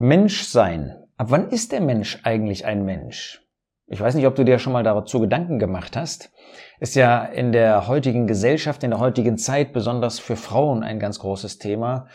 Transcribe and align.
Menschsein. 0.00 0.94
Ab 1.16 1.26
wann 1.30 1.48
ist 1.48 1.72
der 1.72 1.80
Mensch 1.80 2.20
eigentlich 2.22 2.64
ein 2.64 2.84
Mensch? 2.84 3.42
Ich 3.88 4.00
weiß 4.00 4.14
nicht, 4.14 4.28
ob 4.28 4.36
du 4.36 4.44
dir 4.44 4.60
schon 4.60 4.72
mal 4.72 4.84
dazu 4.84 5.18
Gedanken 5.18 5.58
gemacht 5.58 5.96
hast. 5.96 6.30
Ist 6.78 6.94
ja 6.94 7.24
in 7.24 7.50
der 7.50 7.88
heutigen 7.88 8.28
Gesellschaft, 8.28 8.84
in 8.84 8.90
der 8.90 9.00
heutigen 9.00 9.38
Zeit 9.38 9.72
besonders 9.72 10.20
für 10.20 10.36
Frauen 10.36 10.84
ein 10.84 11.00
ganz 11.00 11.18
großes 11.18 11.58
Thema. 11.58 12.06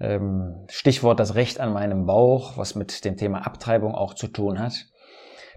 Ähm, 0.00 0.66
Stichwort 0.68 1.20
das 1.20 1.36
Recht 1.36 1.60
an 1.60 1.72
meinem 1.72 2.06
Bauch, 2.06 2.56
was 2.56 2.74
mit 2.74 3.04
dem 3.04 3.16
Thema 3.16 3.46
Abtreibung 3.46 3.94
auch 3.94 4.14
zu 4.14 4.26
tun 4.26 4.58
hat. 4.58 4.86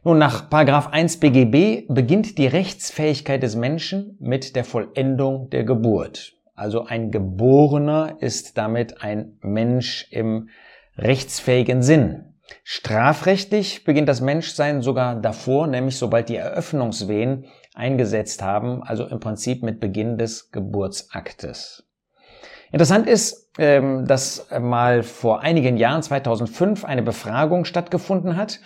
Nun, 0.04 0.20
nach 0.20 0.52
1 0.52 1.20
BGB 1.20 1.88
beginnt 1.92 2.38
die 2.38 2.46
Rechtsfähigkeit 2.46 3.42
des 3.42 3.56
Menschen 3.56 4.18
mit 4.20 4.56
der 4.56 4.66
Vollendung 4.66 5.50
der 5.50 5.64
Geburt. 5.64 6.34
Also 6.54 6.86
ein 6.86 7.10
Geborener 7.10 8.18
ist 8.20 8.56
damit 8.60 9.02
ein 9.02 9.40
Mensch 9.42 10.08
im 10.12 10.50
rechtsfähigen 10.98 11.82
Sinn. 11.82 12.34
Strafrechtlich 12.64 13.84
beginnt 13.84 14.08
das 14.08 14.22
Menschsein 14.22 14.82
sogar 14.82 15.16
davor, 15.16 15.68
nämlich 15.68 15.98
sobald 15.98 16.30
die 16.30 16.36
Eröffnungswehen 16.36 17.46
eingesetzt 17.74 18.42
haben, 18.42 18.84
also 18.84 19.06
im 19.06 19.20
Prinzip 19.20 19.64
mit 19.64 19.80
Beginn 19.80 20.18
des 20.18 20.52
Geburtsaktes. 20.52 21.84
Interessant 22.72 23.08
ist, 23.08 23.52
ähm, 23.58 24.06
dass 24.06 24.48
mal 24.60 25.04
vor 25.04 25.42
einigen 25.42 25.78
Jahren, 25.78 26.04
2005, 26.04 26.86
eine 26.86 27.04
Befragung 27.04 27.66
stattgefunden 27.66 28.36
hat. 28.36 28.60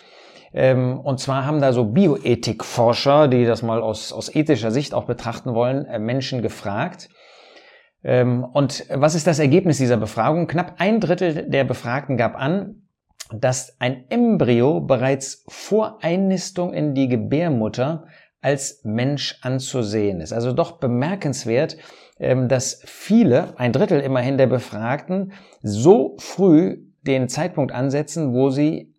Ähm, 0.53 0.99
und 0.99 1.19
zwar 1.19 1.45
haben 1.45 1.61
da 1.61 1.73
so 1.73 1.85
Bioethikforscher, 1.85 3.27
die 3.27 3.45
das 3.45 3.61
mal 3.61 3.81
aus, 3.81 4.11
aus 4.11 4.33
ethischer 4.33 4.71
Sicht 4.71 4.93
auch 4.93 5.05
betrachten 5.05 5.53
wollen, 5.53 5.85
äh, 5.85 5.99
Menschen 5.99 6.41
gefragt. 6.41 7.09
Ähm, 8.03 8.44
und 8.44 8.85
was 8.89 9.16
ist 9.16 9.27
das 9.27 9.39
Ergebnis 9.39 9.77
dieser 9.77 9.98
Befragung? 9.98 10.48
Knapp 10.48 10.76
ein 10.77 10.99
Drittel 10.99 11.49
der 11.49 11.63
Befragten 11.63 12.17
gab 12.17 12.35
an, 12.35 12.83
dass 13.31 13.80
ein 13.80 14.05
Embryo 14.09 14.81
bereits 14.81 15.45
vor 15.47 16.03
Einnistung 16.03 16.73
in 16.73 16.95
die 16.95 17.08
Gebärmutter 17.08 18.08
als 18.42 18.81
Mensch 18.83 19.38
anzusehen 19.42 20.22
ist. 20.22 20.33
Also 20.33 20.53
doch 20.53 20.80
bemerkenswert, 20.80 21.77
ähm, 22.20 22.47
dass 22.47 22.81
viele, 22.86 23.58
ein 23.58 23.73
Drittel 23.73 24.00
immerhin 24.00 24.38
der 24.38 24.47
Befragten, 24.47 25.33
so 25.61 26.16
früh 26.20 26.86
den 27.02 27.27
Zeitpunkt 27.27 27.72
ansetzen, 27.72 28.33
wo 28.33 28.50
sie 28.50 28.94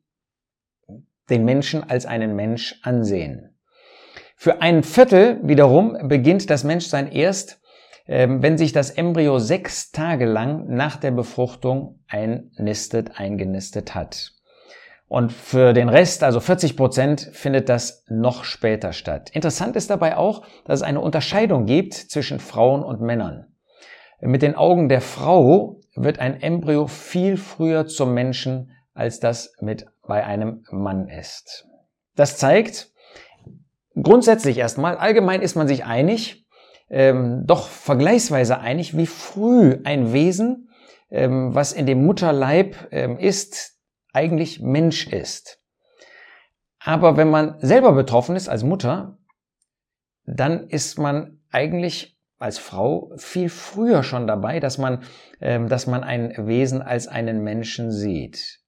den 1.28 1.44
Menschen 1.44 1.88
als 1.88 2.06
einen 2.06 2.34
Mensch 2.34 2.80
ansehen. 2.82 3.56
Für 4.36 4.62
ein 4.62 4.82
Viertel 4.82 5.38
wiederum 5.42 6.08
beginnt 6.08 6.50
das 6.50 6.64
Menschsein 6.64 7.10
erst, 7.12 7.59
wenn 8.06 8.58
sich 8.58 8.72
das 8.72 8.90
Embryo 8.90 9.38
sechs 9.38 9.90
Tage 9.92 10.26
lang 10.26 10.66
nach 10.68 10.96
der 10.96 11.10
Befruchtung 11.12 12.00
einnistet, 12.08 13.18
eingenistet 13.18 13.94
hat. 13.94 14.32
Und 15.06 15.32
für 15.32 15.72
den 15.72 15.88
Rest, 15.88 16.22
also 16.22 16.38
40 16.38 16.76
Prozent, 16.76 17.30
findet 17.32 17.68
das 17.68 18.04
noch 18.08 18.44
später 18.44 18.92
statt. 18.92 19.30
Interessant 19.30 19.74
ist 19.74 19.90
dabei 19.90 20.16
auch, 20.16 20.42
dass 20.66 20.80
es 20.80 20.86
eine 20.86 21.00
Unterscheidung 21.00 21.66
gibt 21.66 21.94
zwischen 21.94 22.38
Frauen 22.38 22.84
und 22.84 23.00
Männern. 23.00 23.46
Mit 24.20 24.42
den 24.42 24.54
Augen 24.54 24.88
der 24.88 25.00
Frau 25.00 25.80
wird 25.96 26.20
ein 26.20 26.40
Embryo 26.40 26.86
viel 26.86 27.36
früher 27.36 27.86
zum 27.86 28.14
Menschen, 28.14 28.70
als 28.94 29.18
das 29.18 29.52
mit 29.60 29.86
bei 30.06 30.24
einem 30.24 30.64
Mann 30.70 31.08
ist. 31.08 31.66
Das 32.14 32.36
zeigt 32.36 32.92
grundsätzlich 34.00 34.58
erstmal, 34.58 34.96
allgemein 34.96 35.42
ist 35.42 35.56
man 35.56 35.66
sich 35.66 35.84
einig, 35.84 36.46
ähm, 36.90 37.44
doch 37.46 37.68
vergleichsweise 37.68 38.58
einig, 38.58 38.96
wie 38.96 39.06
früh 39.06 39.78
ein 39.84 40.12
Wesen, 40.12 40.68
ähm, 41.10 41.54
was 41.54 41.72
in 41.72 41.86
dem 41.86 42.04
Mutterleib 42.04 42.88
ähm, 42.90 43.18
ist, 43.18 43.78
eigentlich 44.12 44.60
Mensch 44.60 45.06
ist. 45.06 45.60
Aber 46.80 47.16
wenn 47.16 47.30
man 47.30 47.56
selber 47.60 47.92
betroffen 47.92 48.36
ist 48.36 48.48
als 48.48 48.64
Mutter, 48.64 49.18
dann 50.24 50.68
ist 50.68 50.98
man 50.98 51.40
eigentlich 51.50 52.18
als 52.38 52.58
Frau 52.58 53.12
viel 53.16 53.50
früher 53.50 54.02
schon 54.02 54.26
dabei, 54.26 54.60
dass 54.60 54.78
man, 54.78 55.02
ähm, 55.40 55.68
dass 55.68 55.86
man 55.86 56.02
ein 56.02 56.34
Wesen 56.46 56.80
als 56.80 57.06
einen 57.06 57.44
Menschen 57.44 57.92
sieht. 57.92 58.60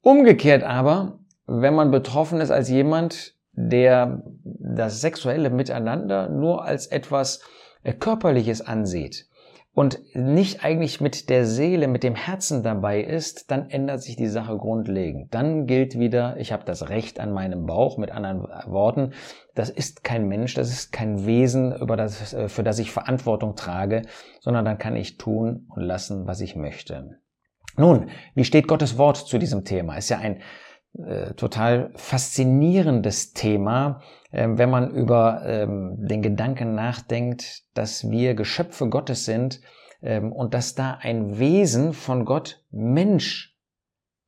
Umgekehrt 0.00 0.62
aber, 0.62 1.20
wenn 1.46 1.74
man 1.74 1.90
betroffen 1.90 2.40
ist 2.40 2.50
als 2.50 2.70
jemand, 2.70 3.35
der 3.56 4.22
das 4.44 5.00
sexuelle 5.00 5.50
Miteinander 5.50 6.28
nur 6.28 6.64
als 6.64 6.86
etwas 6.86 7.40
äh, 7.82 7.92
Körperliches 7.92 8.60
ansieht 8.60 9.26
und 9.76 10.00
nicht 10.14 10.64
eigentlich 10.64 11.02
mit 11.02 11.28
der 11.28 11.44
Seele, 11.44 11.86
mit 11.86 12.02
dem 12.02 12.14
Herzen 12.14 12.62
dabei 12.62 13.02
ist, 13.02 13.50
dann 13.50 13.68
ändert 13.68 14.02
sich 14.02 14.16
die 14.16 14.26
Sache 14.26 14.56
grundlegend. 14.56 15.34
Dann 15.34 15.66
gilt 15.66 15.98
wieder, 15.98 16.38
ich 16.38 16.50
habe 16.50 16.64
das 16.64 16.88
Recht 16.88 17.20
an 17.20 17.30
meinem 17.30 17.66
Bauch, 17.66 17.98
mit 17.98 18.10
anderen 18.10 18.40
Worten, 18.72 19.12
das 19.54 19.68
ist 19.68 20.02
kein 20.02 20.28
Mensch, 20.28 20.54
das 20.54 20.70
ist 20.70 20.92
kein 20.92 21.26
Wesen, 21.26 21.76
über 21.76 21.98
das, 21.98 22.32
äh, 22.32 22.48
für 22.48 22.62
das 22.62 22.78
ich 22.78 22.90
Verantwortung 22.90 23.54
trage, 23.54 24.02
sondern 24.40 24.64
dann 24.64 24.78
kann 24.78 24.96
ich 24.96 25.18
tun 25.18 25.66
und 25.68 25.82
lassen, 25.82 26.26
was 26.26 26.40
ich 26.40 26.56
möchte. 26.56 27.18
Nun, 27.76 28.08
wie 28.34 28.44
steht 28.44 28.68
Gottes 28.68 28.96
Wort 28.96 29.18
zu 29.18 29.36
diesem 29.36 29.64
Thema? 29.64 29.98
Ist 29.98 30.08
ja 30.08 30.16
ein 30.18 30.40
äh, 30.94 31.34
total 31.34 31.92
faszinierendes 31.96 33.32
Thema, 33.32 34.00
äh, 34.30 34.48
wenn 34.50 34.70
man 34.70 34.90
über 34.90 35.42
ähm, 35.44 35.96
den 35.98 36.22
Gedanken 36.22 36.74
nachdenkt, 36.74 37.64
dass 37.74 38.10
wir 38.10 38.34
Geschöpfe 38.34 38.88
Gottes 38.88 39.24
sind 39.24 39.60
ähm, 40.02 40.32
und 40.32 40.54
dass 40.54 40.74
da 40.74 40.98
ein 41.00 41.38
Wesen 41.38 41.92
von 41.92 42.24
Gott 42.24 42.62
Mensch 42.70 43.56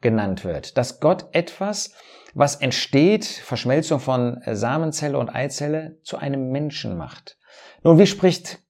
genannt 0.00 0.44
wird. 0.44 0.76
Dass 0.76 1.00
Gott 1.00 1.26
etwas, 1.32 1.94
was 2.34 2.56
entsteht, 2.56 3.24
Verschmelzung 3.24 3.98
von 3.98 4.40
Samenzelle 4.44 5.18
und 5.18 5.34
Eizelle, 5.34 5.98
zu 6.02 6.18
einem 6.18 6.50
Menschen 6.50 6.96
macht. 6.96 7.38
Nun, 7.82 7.98
wie 7.98 8.06
spricht 8.06 8.62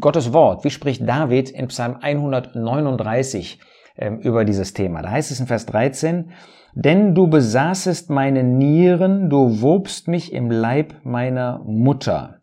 Gottes 0.00 0.32
Wort? 0.32 0.64
Wie 0.64 0.70
spricht 0.70 1.08
David 1.08 1.50
in 1.50 1.68
Psalm 1.68 1.96
139 2.00 3.60
ähm, 3.96 4.18
über 4.20 4.44
dieses 4.44 4.72
Thema? 4.72 5.02
Da 5.02 5.10
heißt 5.10 5.30
es 5.30 5.40
in 5.40 5.46
Vers 5.46 5.66
13, 5.66 6.30
denn 6.74 7.14
du 7.14 7.28
besaßest 7.28 8.10
meine 8.10 8.42
Nieren, 8.42 9.30
du 9.30 9.62
wobst 9.62 10.08
mich 10.08 10.32
im 10.32 10.50
Leib 10.50 10.94
meiner 11.04 11.60
Mutter. 11.64 12.40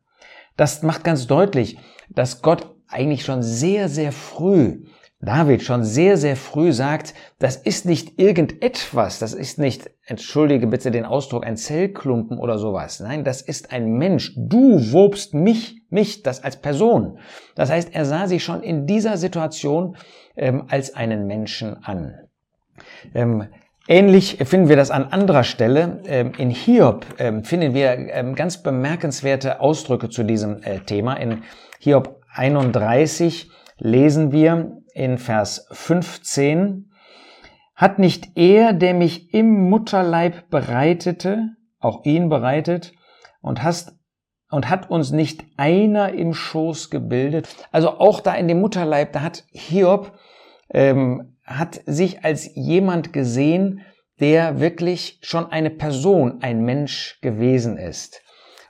Das 0.56 0.84
macht 0.84 1.04
ganz 1.04 1.28
deutlich, 1.28 1.78
dass 2.10 2.42
Gott 2.42 2.76
eigentlich 2.88 3.26
schon 3.26 3.42
sehr, 3.44 3.90
sehr 3.90 4.12
früh, 4.12 4.84
David 5.22 5.62
schon 5.62 5.84
sehr, 5.84 6.18
sehr 6.18 6.36
früh 6.36 6.72
sagt, 6.74 7.14
das 7.38 7.56
ist 7.56 7.86
nicht 7.86 8.20
irgendetwas, 8.20 9.20
das 9.20 9.34
ist 9.34 9.60
nicht, 9.60 9.92
entschuldige 10.06 10.66
bitte 10.68 10.90
den 10.90 11.06
Ausdruck, 11.06 11.46
ein 11.46 11.58
Zellklumpen 11.58 12.40
oder 12.40 12.58
sowas. 12.58 13.00
Nein, 13.00 13.24
das 13.24 13.42
ist 13.42 13.72
ein 13.72 13.94
Mensch. 13.94 14.34
Du 14.36 14.92
wobst 14.92 15.34
mich, 15.34 15.84
mich, 15.90 16.24
das 16.24 16.44
als 16.44 16.58
Person. 16.58 17.20
Das 17.56 17.70
heißt, 17.70 17.94
er 17.94 18.06
sah 18.06 18.28
sich 18.28 18.44
schon 18.44 18.64
in 18.64 18.88
dieser 18.88 19.18
Situation 19.18 19.96
ähm, 20.36 20.66
als 20.70 20.96
einen 20.96 21.28
Menschen 21.28 21.84
an. 21.84 22.16
Ähm, 23.14 23.48
Ähnlich 23.88 24.38
finden 24.46 24.70
wir 24.70 24.76
das 24.76 24.92
an 24.92 25.06
anderer 25.06 25.44
Stelle. 25.44 26.02
Ähm, 26.06 26.34
in 26.38 26.52
Hiob 26.52 27.06
ähm, 27.18 27.44
finden 27.44 27.74
wir 27.74 27.92
ähm, 27.92 28.36
ganz 28.36 28.62
bemerkenswerte 28.62 29.60
Ausdrücke 29.60 30.08
zu 30.10 30.24
diesem 30.24 30.62
äh, 30.62 30.80
Thema. 30.80 31.16
In 31.16 31.42
Hiob 31.80 32.22
31 32.34 33.50
lesen 33.84 34.32
wir 34.32 34.78
in 34.94 35.18
Vers 35.18 35.68
15, 35.72 36.92
hat 37.76 37.98
nicht 37.98 38.38
er, 38.38 38.74
der 38.74 38.94
mich 38.94 39.34
im 39.34 39.70
Mutterleib 39.70 40.50
bereitete, 40.50 41.50
auch 41.80 42.06
ihn 42.06 42.30
bereitet, 42.30 42.94
und 43.42 43.64
hast 43.64 43.96
und 44.52 44.70
hat 44.70 44.92
uns 44.92 45.12
nicht 45.12 45.46
einer 45.56 46.14
im 46.14 46.34
Schoß 46.34 46.90
gebildet. 46.90 47.48
Also 47.72 48.00
auch 48.00 48.20
da 48.20 48.36
in 48.36 48.50
dem 48.50 48.60
Mutterleib, 48.60 49.14
da 49.14 49.22
hat 49.22 49.46
Hiob 49.52 50.12
ähm, 50.70 51.38
hat 51.46 51.80
sich 51.86 52.24
als 52.24 52.52
jemand 52.54 53.14
gesehen, 53.14 53.82
der 54.20 54.60
wirklich 54.60 55.20
schon 55.24 55.52
eine 55.52 55.70
Person, 55.70 56.42
ein 56.42 56.64
Mensch 56.64 57.18
gewesen 57.22 57.78
ist. 57.78 58.22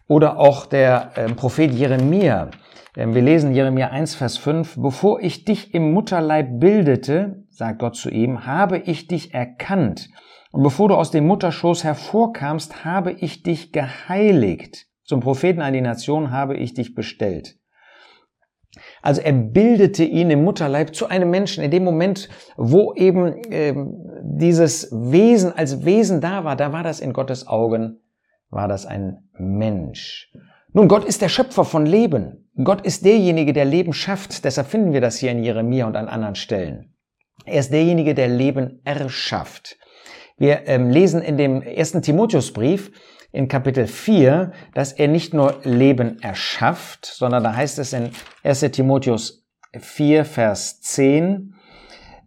Oder 0.07 0.37
auch 0.37 0.67
der 0.67 1.11
äh, 1.15 1.33
Prophet 1.33 1.73
Jeremia. 1.73 2.51
Ähm, 2.95 3.15
wir 3.15 3.21
lesen 3.21 3.53
Jeremia 3.53 3.89
1, 3.89 4.15
Vers 4.15 4.37
5. 4.37 4.77
Bevor 4.77 5.21
ich 5.21 5.45
dich 5.45 5.73
im 5.73 5.93
Mutterleib 5.93 6.59
bildete, 6.59 7.43
sagt 7.49 7.79
Gott 7.79 7.95
zu 7.95 8.09
ihm, 8.09 8.45
habe 8.45 8.79
ich 8.79 9.07
dich 9.07 9.33
erkannt. 9.33 10.09
Und 10.51 10.63
bevor 10.63 10.89
du 10.89 10.95
aus 10.95 11.11
dem 11.11 11.27
Mutterschoß 11.27 11.83
hervorkamst, 11.83 12.83
habe 12.83 13.13
ich 13.13 13.43
dich 13.43 13.71
geheiligt. 13.71 14.87
Zum 15.03 15.21
Propheten 15.21 15.61
an 15.61 15.73
die 15.73 15.81
Nation 15.81 16.31
habe 16.31 16.57
ich 16.57 16.73
dich 16.73 16.93
bestellt. 16.93 17.57
Also 19.01 19.21
er 19.21 19.33
bildete 19.33 20.03
ihn 20.03 20.29
im 20.29 20.43
Mutterleib 20.43 20.95
zu 20.95 21.07
einem 21.07 21.29
Menschen. 21.29 21.63
In 21.63 21.71
dem 21.71 21.83
Moment, 21.83 22.29
wo 22.57 22.93
eben 22.93 23.41
ähm, 23.49 23.95
dieses 24.23 24.89
Wesen 24.91 25.55
als 25.55 25.85
Wesen 25.85 26.21
da 26.21 26.43
war, 26.43 26.55
da 26.55 26.71
war 26.71 26.83
das 26.83 26.99
in 26.99 27.13
Gottes 27.13 27.47
Augen, 27.47 27.99
war 28.49 28.67
das 28.67 28.85
ein 28.85 29.29
Mensch. 29.37 30.31
Nun, 30.73 30.87
Gott 30.87 31.03
ist 31.03 31.21
der 31.21 31.29
Schöpfer 31.29 31.65
von 31.65 31.85
Leben. 31.85 32.49
Gott 32.63 32.81
ist 32.85 33.03
derjenige, 33.03 33.51
der 33.51 33.65
Leben 33.65 33.91
schafft. 33.91 34.45
Deshalb 34.45 34.67
finden 34.67 34.93
wir 34.93 35.01
das 35.01 35.17
hier 35.17 35.31
in 35.31 35.43
Jeremia 35.43 35.85
und 35.85 35.97
an 35.97 36.07
anderen 36.07 36.35
Stellen. 36.35 36.95
Er 37.45 37.59
ist 37.59 37.73
derjenige, 37.73 38.13
der 38.13 38.29
Leben 38.29 38.81
erschafft. 38.85 39.77
Wir 40.37 40.67
ähm, 40.67 40.89
lesen 40.89 41.21
in 41.21 41.37
dem 41.37 41.61
ersten 41.61 42.01
Timotheusbrief 42.01 42.91
in 43.33 43.47
Kapitel 43.47 43.85
4, 43.85 44.53
dass 44.73 44.93
er 44.93 45.07
nicht 45.07 45.33
nur 45.33 45.59
Leben 45.63 46.21
erschafft, 46.21 47.05
sondern 47.05 47.43
da 47.43 47.55
heißt 47.55 47.77
es 47.79 47.93
in 47.93 48.11
1 48.43 48.61
Timotheus 48.71 49.45
4, 49.77 50.23
Vers 50.23 50.81
10, 50.81 51.15
ähm, 51.15 51.55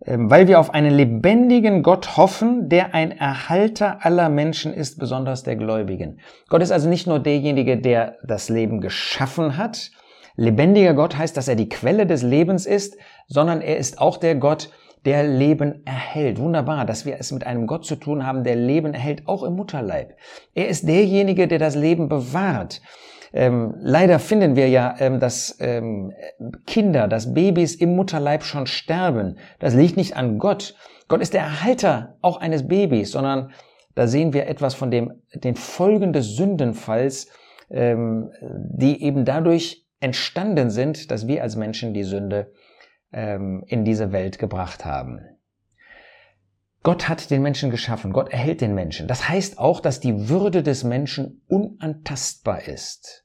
weil 0.07 0.49
wir 0.49 0.61
auf 0.61 0.75
einen 0.75 0.95
lebendigen 0.95 1.83
Gott 1.83 2.17
hoffen, 2.17 2.69
der 2.69 2.95
ein 2.95 3.13
Erhalter 3.13 4.05
aller 4.05 4.29
Menschen 4.29 4.75
ist, 4.75 4.99
besonders 4.99 5.43
der 5.43 5.57
Gläubigen. 5.57 6.21
Gott 6.49 6.63
ist 6.63 6.73
also 6.73 6.89
nicht 6.89 7.07
nur 7.07 7.21
derjenige, 7.21 7.79
der 7.79 8.17
das 8.27 8.49
Leben 8.49 8.81
geschaffen 8.81 9.57
hat. 9.57 9.91
Lebendiger 10.37 10.95
Gott 10.95 11.17
heißt, 11.17 11.37
dass 11.37 11.49
er 11.49 11.57
die 11.57 11.69
Quelle 11.69 12.07
des 12.07 12.23
Lebens 12.23 12.67
ist, 12.67 12.97
sondern 13.29 13.61
er 13.61 13.79
ist 13.79 13.99
auch 13.99 14.17
der 14.17 14.35
Gott, 14.35 14.71
der 15.05 15.23
Leben 15.23 15.85
erhält. 15.85 16.39
Wunderbar, 16.39 16.85
dass 16.85 17.05
wir 17.05 17.19
es 17.19 17.31
mit 17.31 17.47
einem 17.47 17.67
Gott 17.67 17.85
zu 17.85 17.97
tun 17.97 18.27
haben, 18.27 18.43
der 18.43 18.57
Leben 18.57 18.95
erhält, 18.95 19.27
auch 19.27 19.43
im 19.43 19.55
Mutterleib. 19.55 20.17
Er 20.55 20.69
ist 20.69 20.89
derjenige, 20.89 21.47
der 21.47 21.59
das 21.59 21.77
Leben 21.77 22.09
bewahrt. 22.09 22.81
Ähm, 23.33 23.75
leider 23.79 24.19
finden 24.19 24.57
wir 24.57 24.69
ja, 24.69 24.95
ähm, 24.99 25.21
dass 25.21 25.57
ähm, 25.61 26.13
Kinder, 26.67 27.09
dass 27.09 27.35
Babys 27.35 27.75
im 27.75 27.97
Mutterleib 27.97 28.43
schon 28.45 28.67
sterben. 28.67 29.39
Das 29.59 29.75
liegt 29.75 29.97
nicht 29.97 30.17
an 30.17 30.39
Gott. 30.39 30.75
Gott 31.09 31.21
ist 31.21 31.35
der 31.35 31.43
Erhalter 31.43 32.17
auch 32.23 32.41
eines 32.41 32.67
Babys, 32.67 33.13
sondern 33.13 33.53
da 33.95 34.07
sehen 34.07 34.33
wir 34.33 34.47
etwas 34.49 34.75
von 34.75 34.91
dem, 34.91 35.23
den 35.35 35.55
Folgen 35.55 36.13
des 36.13 36.37
Sündenfalls, 36.37 37.29
ähm, 37.71 38.31
die 38.41 39.03
eben 39.03 39.25
dadurch 39.25 39.87
entstanden 40.01 40.71
sind, 40.71 41.11
dass 41.11 41.27
wir 41.27 41.43
als 41.43 41.57
Menschen 41.57 41.95
die 41.95 42.05
Sünde 42.05 42.53
ähm, 43.13 43.65
in 43.67 43.85
diese 43.85 44.13
Welt 44.13 44.39
gebracht 44.39 44.85
haben. 44.85 45.21
Gott 46.85 47.09
hat 47.09 47.31
den 47.31 47.41
Menschen 47.41 47.71
geschaffen, 47.71 48.13
Gott 48.13 48.29
erhält 48.29 48.61
den 48.61 48.75
Menschen. 48.75 49.09
Das 49.09 49.27
heißt 49.27 49.59
auch, 49.59 49.81
dass 49.81 50.01
die 50.01 50.29
Würde 50.29 50.63
des 50.63 50.85
Menschen 50.85 51.43
unantastbar 51.49 52.69
ist 52.69 53.25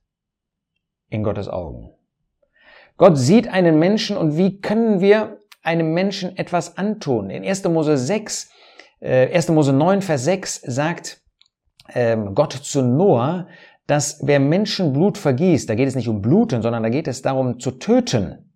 in 1.10 1.24
Gottes 1.24 1.50
Augen. 1.50 1.92
Gott 2.96 3.18
sieht 3.18 3.50
einen 3.50 3.78
Menschen 3.78 4.16
und 4.16 4.38
wie 4.38 4.62
können 4.62 5.02
wir 5.02 5.42
einem 5.62 5.94
Menschen 5.94 6.38
etwas 6.38 6.78
antun? 6.78 7.30
In 7.30 7.44
1. 7.44 7.66
Mose 7.66 7.98
6, 7.98 8.50
äh, 9.02 9.36
1. 9.36 9.50
Mose 9.50 9.74
9, 9.74 10.02
Vers 10.02 10.24
6 10.24 10.62
sagt 10.66 11.22
ähm, 11.94 12.36
Gott 12.36 12.54
zu 12.54 12.82
Noah, 12.82 13.48
dass 13.88 14.22
wer 14.26 14.40
Menschenblut 14.40 15.18
vergießt, 15.18 15.70
da 15.70 15.76
geht 15.76 15.90
es 15.90 15.96
nicht 15.96 16.08
um 16.08 16.22
Bluten, 16.22 16.62
sondern 16.62 16.84
da 16.84 16.90
geht 16.90 17.10
es 17.10 17.22
darum 17.22 17.60
zu 17.60 17.72
töten, 17.72 18.54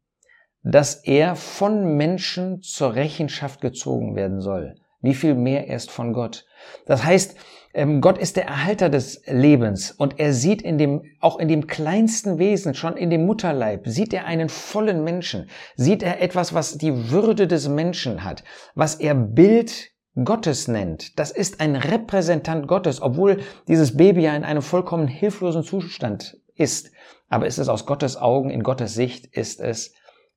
dass 0.63 0.95
er 0.95 1.35
von 1.35 1.97
Menschen 1.97 2.61
zur 2.61 2.95
Rechenschaft 2.95 3.59
gezogen 3.59 4.15
werden 4.15 4.39
soll. 4.39 4.75
Wie 5.03 5.13
viel 5.13 5.35
mehr 5.35 5.67
erst 5.67 5.91
von 5.91 6.13
Gott. 6.13 6.45
Das 6.87 7.03
heißt, 7.03 7.35
ähm, 7.73 8.01
Gott 8.01 8.17
ist 8.17 8.37
der 8.37 8.45
Erhalter 8.45 8.89
des 8.89 9.21
Lebens 9.27 9.91
und 9.91 10.19
er 10.19 10.33
sieht 10.33 10.61
in 10.61 10.77
dem, 10.77 11.03
auch 11.19 11.39
in 11.39 11.49
dem 11.49 11.67
kleinsten 11.67 12.39
Wesen, 12.39 12.73
schon 12.73 12.95
in 12.95 13.09
dem 13.09 13.25
Mutterleib, 13.25 13.85
sieht 13.85 14.13
er 14.13 14.25
einen 14.25 14.47
vollen 14.47 15.03
Menschen, 15.03 15.49
sieht 15.75 16.03
er 16.03 16.21
etwas, 16.21 16.53
was 16.53 16.77
die 16.77 17.11
Würde 17.11 17.47
des 17.47 17.67
Menschen 17.67 18.23
hat, 18.23 18.43
was 18.75 18.95
er 18.95 19.13
Bild 19.13 19.91
Gottes 20.23 20.67
nennt. 20.67 21.19
Das 21.19 21.31
ist 21.31 21.59
ein 21.59 21.75
Repräsentant 21.75 22.67
Gottes, 22.67 23.01
obwohl 23.01 23.41
dieses 23.67 23.97
Baby 23.97 24.21
ja 24.21 24.35
in 24.35 24.45
einem 24.45 24.61
vollkommen 24.61 25.07
hilflosen 25.07 25.63
Zustand 25.63 26.37
ist. 26.55 26.91
Aber 27.27 27.47
es 27.47 27.57
ist 27.57 27.67
aus 27.67 27.85
Gottes 27.85 28.15
Augen, 28.15 28.51
in 28.51 28.63
Gottes 28.63 28.93
Sicht 28.93 29.25
ist 29.25 29.59
es 29.59 29.95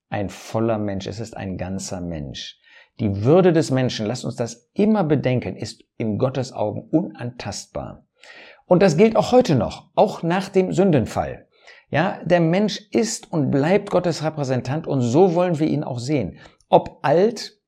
ein 0.09 0.31
voller 0.31 0.79
Mensch, 0.79 1.07
es 1.07 1.21
ist 1.21 1.37
ein 1.37 1.59
ganzer 1.59 2.01
Mensch. 2.01 2.59
Die 2.99 3.25
Würde 3.25 3.53
des 3.53 3.71
Menschen, 3.71 4.07
lasst 4.07 4.25
uns 4.25 4.37
das 4.37 4.71
immer 4.73 5.05
bedenken, 5.05 5.57
ist 5.57 5.85
in 5.99 6.19
Gottes 6.19 6.53
Augen 6.53 6.89
unantastbar. 6.91 8.07
Und 8.65 8.83
das 8.83 8.97
gilt 8.97 9.17
auch 9.17 9.33
heute 9.33 9.55
noch, 9.55 9.91
auch 9.95 10.23
nach 10.23 10.49
dem 10.49 10.73
Sündenfall. 10.73 11.47
Ja, 11.91 12.21
der 12.25 12.41
Mensch 12.41 12.81
ist 12.91 13.31
und 13.33 13.51
bleibt 13.51 13.91
Gottes 13.91 14.25
Repräsentant 14.25 14.87
und 14.87 15.03
so 15.03 15.35
wollen 15.35 15.59
wir 15.59 15.69
ihn 15.69 15.85
auch 15.85 15.99
sehen. 15.99 16.39
Ob 16.69 16.99
alt, 17.03 17.61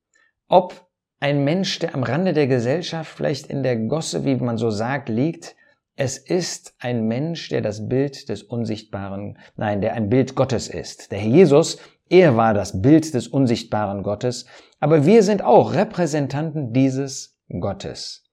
ob 0.47 0.87
ein 1.21 1.43
Mensch, 1.43 1.79
der 1.79 1.95
am 1.95 2.03
Rande 2.03 2.33
der 2.33 2.47
Gesellschaft 2.47 3.11
vielleicht 3.15 3.47
in 3.47 3.63
der 3.63 3.77
Gosse, 3.77 4.25
wie 4.25 4.35
man 4.35 4.57
so 4.57 4.71
sagt, 4.71 5.09
liegt, 5.09 5.55
es 5.95 6.17
ist 6.17 6.75
ein 6.79 7.07
Mensch, 7.07 7.49
der 7.49 7.61
das 7.61 7.87
Bild 7.87 8.29
des 8.29 8.43
Unsichtbaren, 8.43 9.37
nein, 9.57 9.81
der 9.81 9.93
ein 9.93 10.09
Bild 10.09 10.33
Gottes 10.35 10.69
ist. 10.69 11.11
Der 11.11 11.19
Herr 11.19 11.29
Jesus 11.29 11.77
er 12.09 12.35
war 12.35 12.53
das 12.53 12.81
Bild 12.81 13.13
des 13.13 13.27
unsichtbaren 13.27 14.03
Gottes, 14.03 14.45
aber 14.79 15.05
wir 15.05 15.23
sind 15.23 15.43
auch 15.43 15.73
Repräsentanten 15.73 16.73
dieses 16.73 17.37
Gottes. 17.59 18.25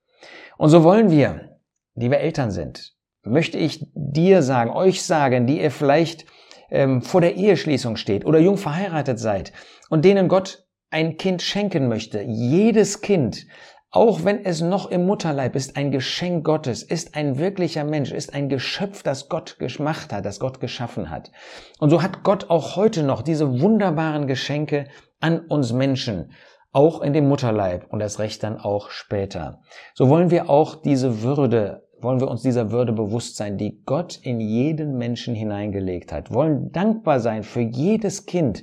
Und 0.58 0.70
so 0.70 0.82
wollen 0.82 1.10
wir, 1.10 1.58
die 1.94 2.10
wir 2.10 2.18
Eltern 2.18 2.50
sind, 2.50 2.94
möchte 3.22 3.58
ich 3.58 3.86
dir 3.94 4.42
sagen, 4.42 4.70
euch 4.70 5.02
sagen, 5.02 5.46
die 5.46 5.60
ihr 5.60 5.70
vielleicht 5.70 6.24
ähm, 6.70 7.02
vor 7.02 7.20
der 7.20 7.36
Eheschließung 7.36 7.96
steht 7.96 8.24
oder 8.24 8.38
jung 8.38 8.56
verheiratet 8.56 9.18
seid 9.18 9.52
und 9.90 10.04
denen 10.04 10.28
Gott 10.28 10.66
ein 10.90 11.16
Kind 11.16 11.42
schenken 11.42 11.88
möchte. 11.88 12.22
Jedes 12.22 13.00
Kind 13.00 13.46
auch 13.90 14.24
wenn 14.24 14.44
es 14.44 14.60
noch 14.60 14.90
im 14.90 15.06
Mutterleib 15.06 15.54
ist, 15.56 15.76
ein 15.76 15.90
Geschenk 15.90 16.44
Gottes, 16.44 16.82
ist 16.82 17.16
ein 17.16 17.38
wirklicher 17.38 17.84
Mensch, 17.84 18.12
ist 18.12 18.34
ein 18.34 18.48
Geschöpf, 18.48 19.02
das 19.02 19.28
Gott 19.28 19.58
gemacht 19.58 20.12
hat, 20.12 20.24
das 20.24 20.40
Gott 20.40 20.60
geschaffen 20.60 21.08
hat. 21.08 21.30
Und 21.78 21.90
so 21.90 22.02
hat 22.02 22.22
Gott 22.22 22.50
auch 22.50 22.76
heute 22.76 23.02
noch 23.02 23.22
diese 23.22 23.60
wunderbaren 23.60 24.26
Geschenke 24.26 24.86
an 25.20 25.40
uns 25.40 25.72
Menschen, 25.72 26.32
auch 26.72 27.00
in 27.00 27.12
dem 27.12 27.28
Mutterleib 27.28 27.86
und 27.90 28.00
das 28.00 28.18
Recht 28.18 28.42
dann 28.42 28.58
auch 28.58 28.90
später. 28.90 29.60
So 29.94 30.08
wollen 30.08 30.30
wir 30.30 30.50
auch 30.50 30.74
diese 30.74 31.22
Würde, 31.22 31.88
wollen 32.00 32.20
wir 32.20 32.28
uns 32.28 32.42
dieser 32.42 32.70
Würde 32.70 32.92
bewusst 32.92 33.36
sein, 33.36 33.56
die 33.56 33.82
Gott 33.86 34.18
in 34.20 34.40
jeden 34.40 34.98
Menschen 34.98 35.34
hineingelegt 35.34 36.12
hat, 36.12 36.34
wollen 36.34 36.70
dankbar 36.72 37.20
sein 37.20 37.44
für 37.44 37.62
jedes 37.62 38.26
Kind, 38.26 38.62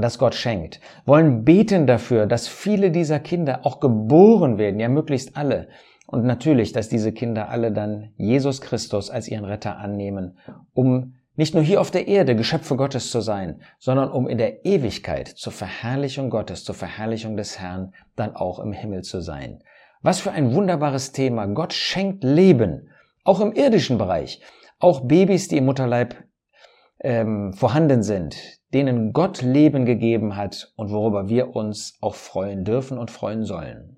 das 0.00 0.18
Gott 0.18 0.34
schenkt, 0.34 0.80
wollen 1.04 1.44
beten 1.44 1.86
dafür, 1.86 2.26
dass 2.26 2.48
viele 2.48 2.90
dieser 2.90 3.20
Kinder 3.20 3.66
auch 3.66 3.80
geboren 3.80 4.56
werden, 4.56 4.80
ja 4.80 4.88
möglichst 4.88 5.36
alle. 5.36 5.68
Und 6.06 6.24
natürlich, 6.24 6.72
dass 6.72 6.88
diese 6.88 7.12
Kinder 7.12 7.48
alle 7.48 7.72
dann 7.72 8.12
Jesus 8.16 8.60
Christus 8.60 9.10
als 9.10 9.28
ihren 9.28 9.44
Retter 9.44 9.78
annehmen, 9.78 10.38
um 10.72 11.14
nicht 11.36 11.54
nur 11.54 11.62
hier 11.62 11.80
auf 11.80 11.90
der 11.90 12.08
Erde 12.08 12.36
Geschöpfe 12.36 12.76
Gottes 12.76 13.10
zu 13.10 13.20
sein, 13.20 13.62
sondern 13.78 14.10
um 14.10 14.28
in 14.28 14.38
der 14.38 14.64
Ewigkeit 14.66 15.28
zur 15.28 15.52
Verherrlichung 15.52 16.28
Gottes, 16.28 16.64
zur 16.64 16.74
Verherrlichung 16.74 17.36
des 17.36 17.58
Herrn 17.58 17.94
dann 18.16 18.36
auch 18.36 18.58
im 18.58 18.72
Himmel 18.72 19.02
zu 19.02 19.20
sein. 19.20 19.62
Was 20.02 20.20
für 20.20 20.32
ein 20.32 20.52
wunderbares 20.52 21.12
Thema. 21.12 21.46
Gott 21.46 21.72
schenkt 21.72 22.24
Leben, 22.24 22.90
auch 23.24 23.40
im 23.40 23.52
irdischen 23.52 23.98
Bereich. 23.98 24.42
Auch 24.78 25.00
Babys, 25.00 25.48
die 25.48 25.58
im 25.58 25.64
Mutterleib 25.64 26.16
ähm, 27.00 27.52
vorhanden 27.54 28.02
sind, 28.02 28.36
denen 28.72 29.12
Gott 29.12 29.42
Leben 29.42 29.84
gegeben 29.84 30.36
hat 30.36 30.72
und 30.76 30.90
worüber 30.90 31.28
wir 31.28 31.54
uns 31.54 31.98
auch 32.00 32.14
freuen 32.14 32.64
dürfen 32.64 32.98
und 32.98 33.10
freuen 33.10 33.44
sollen. 33.44 33.91